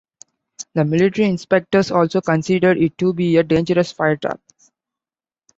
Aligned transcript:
The 0.73 0.83
military 0.83 1.29
inspectors 1.29 1.91
also 1.91 2.21
considered 2.21 2.79
it 2.79 2.97
to 2.97 3.13
be 3.13 3.37
a 3.37 3.43
dangerous 3.43 3.91
fire 3.91 4.15
trap. 4.17 4.41